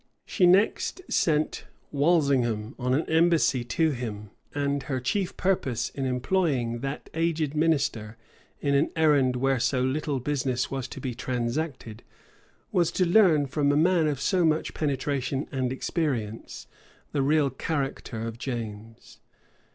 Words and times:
[]She 0.25 0.47
next 0.47 1.01
sent 1.11 1.65
Walsingham 1.91 2.73
on 2.79 2.95
an 2.95 3.07
embassy 3.07 3.63
to 3.65 3.91
him; 3.91 4.31
and 4.51 4.81
her 4.81 4.99
chief 4.99 5.37
purpose 5.37 5.89
in 5.91 6.07
employing 6.07 6.79
that 6.79 7.07
aged 7.13 7.53
minister 7.53 8.17
in 8.61 8.73
an 8.73 8.89
errand 8.95 9.35
where 9.35 9.59
so 9.59 9.81
little 9.83 10.19
business 10.19 10.71
was 10.71 10.87
to 10.87 10.99
be 10.99 11.13
transacted, 11.13 12.01
was 12.71 12.91
to 12.93 13.05
learn, 13.07 13.45
from 13.45 13.71
a 13.71 13.77
man 13.77 14.07
of 14.07 14.19
so 14.19 14.43
much 14.43 14.73
penetration 14.73 15.47
and 15.51 15.71
experience, 15.71 16.65
the 17.11 17.21
real 17.21 17.51
character 17.51 18.23
of 18.25 18.39
James. 18.39 19.19